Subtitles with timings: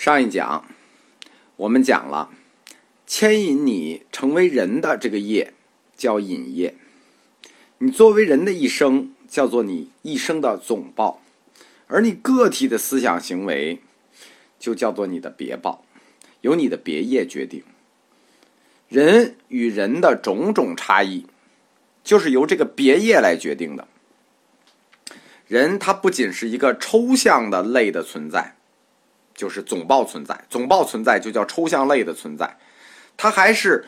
[0.00, 0.64] 上一讲
[1.56, 2.30] 我们讲了
[3.06, 5.52] 牵引你成为人的这个业
[5.94, 6.74] 叫引业，
[7.76, 11.20] 你作为人的一生叫做你一生的总报，
[11.86, 13.80] 而你个体的思想行为
[14.58, 15.84] 就叫做你的别报，
[16.40, 17.62] 由你的别业决定。
[18.88, 21.26] 人与人的种种差异，
[22.02, 23.86] 就是由这个别业来决定的。
[25.46, 28.56] 人他不仅是一个抽象的类的存在。
[29.40, 32.58] 就是总报存在，总报存在就叫抽象类的存在，
[33.16, 33.86] 它还是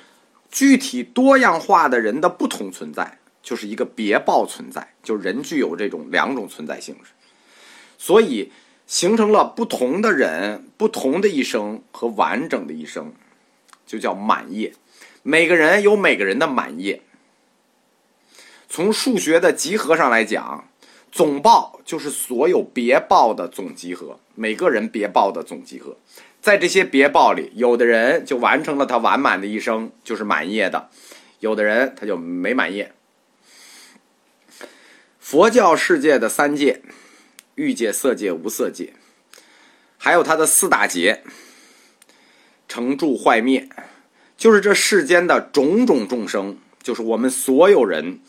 [0.51, 7.11] 具体多样化的人的不同存在，就是一个别报存在，就人具有这种两种存在性质，
[7.99, 8.51] 所以
[8.87, 13.13] 形成了不同的人、不同的一生和完整的一生，
[13.87, 14.73] 就叫满业。
[15.23, 17.03] 每个人有每个人的满业。
[18.71, 20.65] 从数学的集合上来讲。
[21.13, 25.95] 总报就是所有别报的总集合，每个人别报的总集合，
[26.41, 30.89] 在这些别报里，有的人就完成了他完满的一生，就是满业的；
[31.41, 32.95] 有的人他就没满业。
[35.21, 36.81] 佛教世界的三界：
[37.57, 38.95] 欲界、色界、无色界，
[39.99, 41.23] 还有它的四大劫：
[42.67, 43.69] 成住坏灭，
[44.39, 48.21] 就是这世间的种种众生，就是我们所有人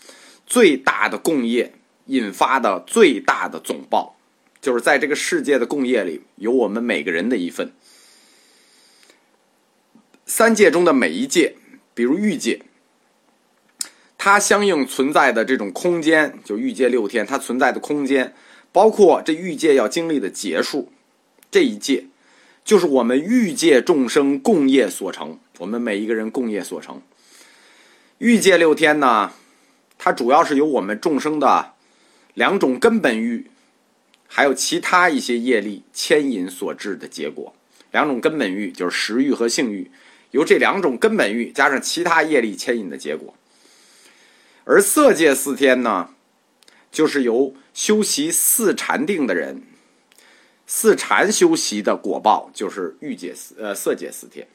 [0.45, 1.73] 最大的共业。
[2.07, 4.15] 引发的最大的总报，
[4.61, 7.71] 就是在这个世界的共业里，有我们每个人的一份。
[10.25, 11.55] 三界中的每一界，
[11.93, 12.61] 比如欲界，
[14.17, 18.33] 它相应存在的这种空间，就欲界六天，它存在的空间，
[18.71, 20.91] 包括这欲界要经历的结束，
[21.51, 22.07] 这一界，
[22.65, 27.01] 就是我们欲界众生共业所成，我们每一个人共业所成。
[28.17, 29.31] 欲界六天呢，
[29.97, 31.72] 它主要是由我们众生的。
[32.33, 33.49] 两种根本欲，
[34.27, 37.53] 还有其他一些业力牵引所致的结果。
[37.91, 39.91] 两种根本欲就是食欲和性欲，
[40.31, 43.35] 由这两种根本欲加上其他业力牵引的结果。
[44.63, 46.09] 而色界四天呢，
[46.91, 49.61] 就是由修习四禅定的人，
[50.65, 54.47] 四禅修习的果报，就是欲界四呃色界四天。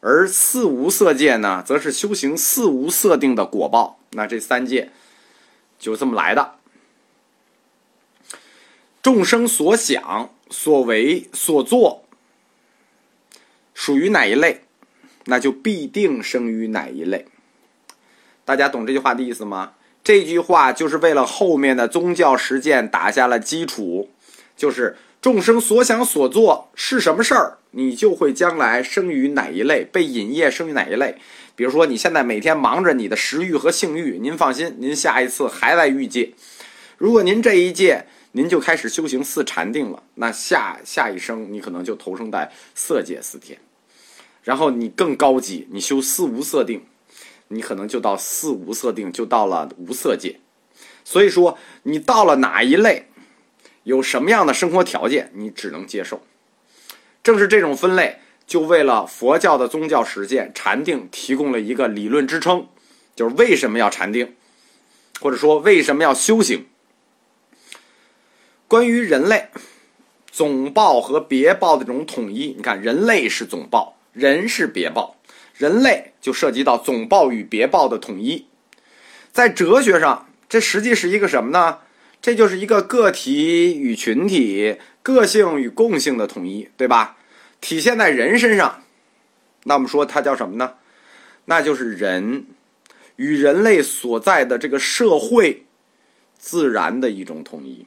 [0.00, 4.00] 而四无色界呢，则是修行四无色定的果报。
[4.12, 4.90] 那这三界
[5.78, 6.54] 就这么来的。
[9.02, 12.04] 众生所想、所为、所作，
[13.72, 14.62] 属于哪一类，
[15.24, 17.26] 那就必定生于哪一类。
[18.44, 19.72] 大家懂这句话的意思吗？
[20.02, 24.10] 这句话就是为了后面的宗教实践打下了基础。
[24.56, 31.16] 就是众生所想所做是什么事儿，你就会将来生于哪一类，被引业生于哪一类。
[31.56, 36.32] 比如说，你现在每天忙着你的食欲和性欲，您放心，您下一次还在欲界。
[36.98, 43.58] 如果您这一届，您就开始修行四禅定了，那下下一生你可能就投生在色界四天，
[44.44, 46.84] 然后你更高级，你修四无色定，
[47.48, 50.38] 你可能就到四无色定，就到了无色界。
[51.04, 53.08] 所以说，你到了哪一类，
[53.82, 56.22] 有什么样的生活条件，你只能接受。
[57.24, 62.68] 正是这种分类，就为了佛教的宗教实践禅定提供了一个理论支撑，
[63.16, 64.36] 就是为什么要禅定，
[65.20, 66.66] 或者说为什么要修行。
[68.70, 69.48] 关于人类
[70.30, 75.16] 总报和别报的这种统一，你看，人类是总报，人是别报，
[75.56, 78.46] 人类就涉及到总报与别报的统一。
[79.32, 81.78] 在哲学上，这实际是一个什么呢？
[82.22, 87.16] 这就是一个个体与群体、个性与共性的统一，对吧？
[87.60, 88.84] 体现在人身上，
[89.64, 90.74] 那我们说它叫什么呢？
[91.46, 92.46] 那就是人
[93.16, 95.64] 与人类所在的这个社会
[96.38, 97.84] 自然的一种统一。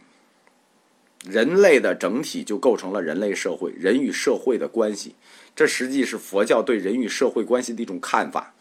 [1.23, 5.15] 人类的整体就构成了人类社会，人与社会的关系，
[5.55, 8.53] 这实际是佛教对人与社会关系的一种看法。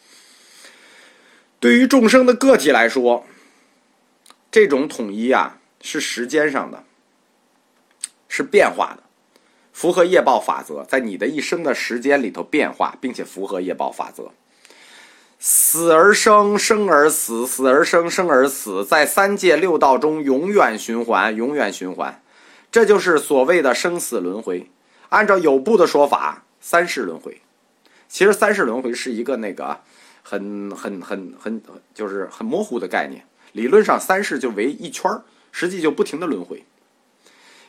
[1.58, 3.26] 对于众生的个体来说，
[4.50, 6.84] 这种统一啊是时间上的，
[8.28, 9.02] 是变化的，
[9.72, 14.30] 符合业报法则，在你的一生的时间里头变化，并且符合业报法则。
[15.40, 22.21] 死而生，生而死，死而生，生而死，在三界六道中永远循环，永远循环。
[22.72, 24.68] 这就是所谓的生死轮回。
[25.10, 27.42] 按照有部的说法，三世轮回。
[28.08, 29.78] 其实三世轮回是一个那个
[30.22, 31.62] 很很很很
[31.94, 33.26] 就是很模糊的概念。
[33.52, 35.10] 理论上三世就围一圈
[35.50, 36.64] 实际就不停的轮回。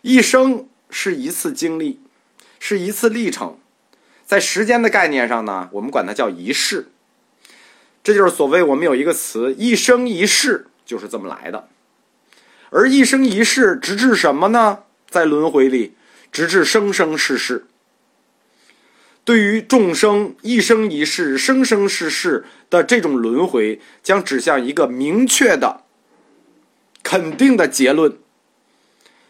[0.02, 2.00] 一生是一次经历，
[2.58, 3.58] 是一次历程。
[4.26, 6.88] 在时间的概念上呢，我们管它叫一世。
[8.02, 11.68] 这就是所谓我们有一个词“一生一世”，就是这么来的。
[12.70, 14.80] 而一生一世直至什么呢？
[15.14, 15.94] 在轮回里，
[16.32, 17.68] 直至生生世世。
[19.24, 25.84] 对于众生一生一世、生生世世的这种轮回，将指向一个明确的、
[27.04, 28.18] 肯定的结论。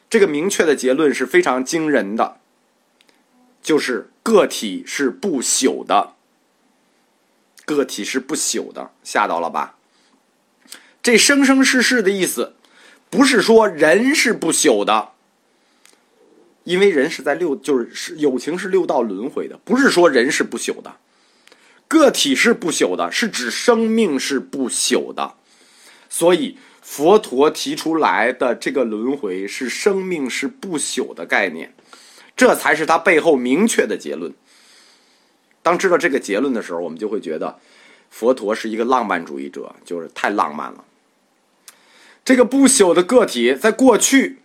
[0.10, 2.38] 这个明确的结论是非常惊人的，
[3.62, 6.14] 就是个体是不朽的。
[7.66, 9.76] 个体是不朽的，吓到了吧？
[11.02, 12.56] 这生生世世的意思，
[13.10, 15.13] 不是说人是不朽的。
[16.64, 20.96] 因为人是在六，就是是友情是六道轮回的，不是说人是不朽的，
[21.88, 25.36] 个体是不朽的，是指生命是不朽的，
[26.10, 31.74] 所以佛陀提出来的这个轮回是生命是不朽的概念，
[32.36, 34.34] 这才是他背后明确的结论。
[35.62, 37.60] 当知道这个结论的时候，我们就会觉得
[38.10, 40.86] 佛陀是一个浪漫主义者，就是太浪漫了。
[42.24, 44.38] 这个不朽的个体在过去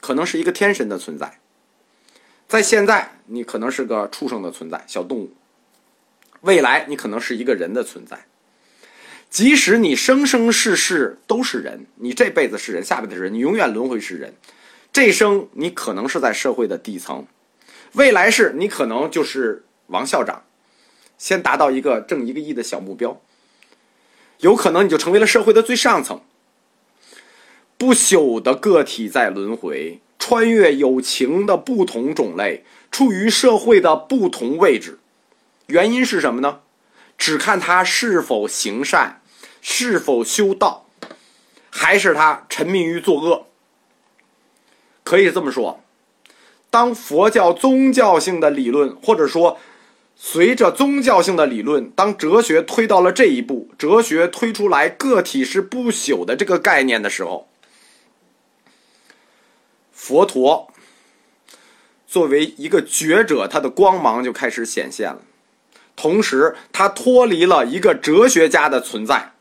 [0.00, 1.40] 可能是一个天神的存在。
[2.48, 5.28] 在现在，你可能是个畜生的存在，小动物；
[6.40, 8.24] 未来，你可能是一个人的存在。
[9.28, 14.34] 即使你生生世世都是人，你这辈子是人，下辈子是人，你永远轮回是人。
[14.90, 17.26] 这一生你可能是在社会的底层，
[17.92, 20.42] 未来是你可能就是王校长，
[21.18, 23.20] 先达到一个挣一个亿的小目标，
[24.38, 26.22] 有可能你就成为了社会的最上层。
[27.76, 30.00] 不朽的个体在轮回。
[30.18, 34.98] 穿越友情的不同种类，处于社会的不同位置，
[35.66, 36.60] 原因是什么呢？
[37.16, 39.20] 只看他是否行善，
[39.60, 40.86] 是否修道，
[41.70, 43.46] 还是他沉迷于作恶。
[45.02, 45.82] 可以这么说，
[46.70, 49.58] 当佛教宗教性的理论，或者说
[50.14, 57.47] 随着宗教性的理论，当哲学推到了这一步，哲学推出来个体是不朽的这个概念的时候。
[59.98, 60.72] 佛陀
[62.06, 65.20] 作为一个觉者，他的光芒就开始显现了。
[65.96, 69.32] 同时，他脱离了一个哲学家的存在。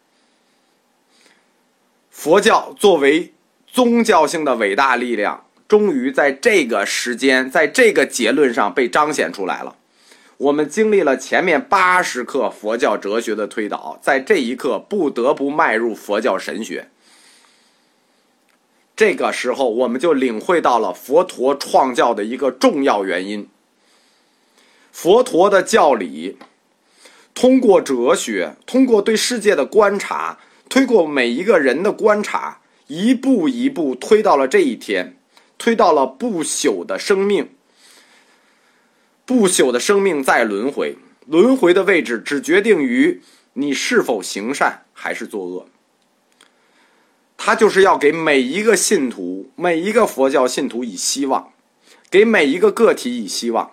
[2.10, 3.36] 佛教作为
[3.68, 9.76] 宗教性的伟大力量，终于在这个时间，在这个结论上被彰显出来了。
[10.38, 16.90] 我们经历了前面八十课佛教哲学的推导，在这一刻不得不迈入佛教神学。
[18.98, 23.48] 这个时候，我们就领会到了佛陀创教的一个重要原因。
[24.92, 26.40] 佛陀的教理，
[27.36, 35.16] 通过哲学，通过对世界的观察，推过每一个人的观察，一步一步推到了这一天，
[35.60, 37.50] 推到了不朽的生命。
[39.28, 40.96] 不朽的生命在轮回，
[41.28, 43.22] 轮回的位置只决定于
[43.54, 45.68] 你是否行善还是作恶。
[47.38, 51.54] 他就是要给每一个信徒、每一个佛教信徒以希望，
[52.10, 53.72] 给每一个个体以希望。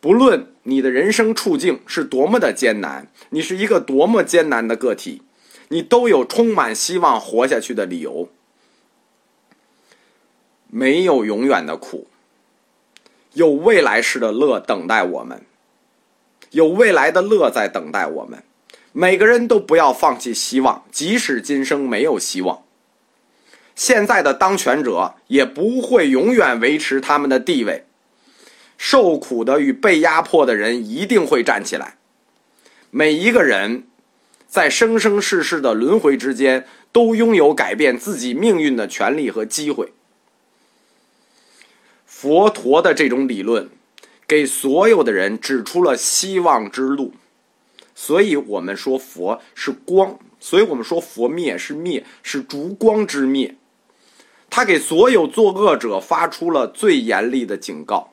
[0.00, 5.22] 不论你的人生处境是多么的艰难，你是一个多么艰难的个体，
[5.68, 8.28] 你都有充满希望活下去的理由。
[10.68, 12.06] 没有永远的苦，
[13.34, 15.42] 有未来式的乐等待我们，
[16.50, 18.42] 有未来的乐在等待我们。
[18.92, 22.62] 每个人都不要放弃希望，即使今生没有希望。
[23.84, 27.84] 现在的当权者也不会永远维持他们的地位，
[28.78, 31.96] 受苦的与被压迫的人一定会站起来。
[32.92, 33.82] 每一个人，
[34.46, 39.92] 在生生世世的轮回之间，都拥有改变自己命运的权利和机会。
[42.06, 43.68] 佛陀的这种理论，
[44.28, 47.14] 给所有的人指出了希望之路。
[47.96, 53.56] 所以我们说佛是光，所以我们说佛灭是灭，是烛光之灭。
[54.54, 58.12] 他给所有作恶者发出了最严厉的警告。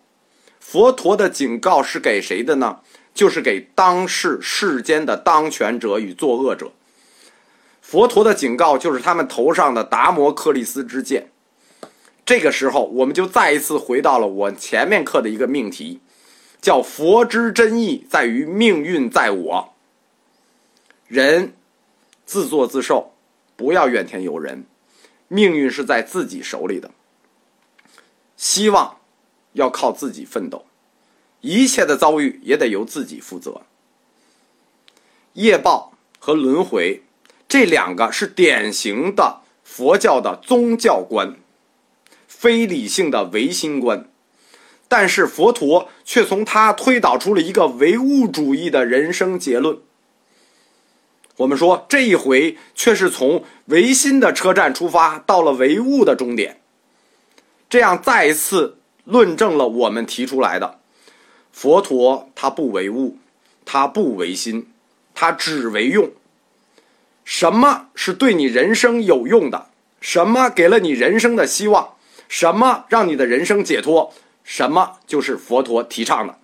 [0.61, 2.79] 佛陀的警告是给谁的呢？
[3.13, 6.71] 就是给当世世间的当权者与作恶者。
[7.81, 11.29] 佛陀的警告就是他们头上的达摩克利斯之剑。
[12.25, 15.99] 这个时候，我们就再一次回到了我前面课的一个命题，
[16.61, 19.73] 叫“佛之真意在于命运在我”。
[21.09, 21.51] 人
[22.25, 23.11] 自作自受，
[23.57, 24.63] 不要怨天尤人。
[25.29, 26.91] 命运是在自己手里的，
[28.35, 28.97] 希望
[29.53, 30.65] 要靠自己奋斗，
[31.41, 33.61] 一切的遭遇也得由自己负责。
[35.33, 37.03] 业报和轮回
[37.47, 41.37] 这两个是典型的佛教的宗教观，
[42.27, 44.09] 非理性的唯心观，
[44.87, 49.77] 但是佛陀却从他推导出了一个唯物主义的人生结论。
[51.39, 56.59] 我们说这一回却是从唯心的车站出发，到了唯物的终点，
[57.69, 60.79] 这样再一次论证了我们提出来的：
[61.53, 63.17] 佛陀他不为物，
[63.63, 64.67] 他不为心，
[65.15, 66.11] 他只为用。
[67.23, 69.67] 什么是对你人生有用的？
[70.01, 71.93] 什么给了你人生的希望？
[72.27, 74.13] 什么让你的人生解脱？
[74.43, 76.37] 什么就是佛陀提倡的？